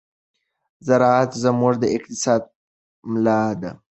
زراعت 0.87 1.31
زموږ 1.43 1.73
د 1.79 1.83
اقتصاد 1.95 2.41
ملا 3.11 3.41
ده. 3.61 3.71